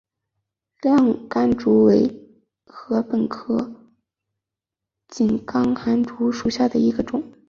[0.81, 2.25] 亮竿竹为
[2.65, 3.71] 禾本科
[5.07, 7.23] 井冈寒竹属下的一个种。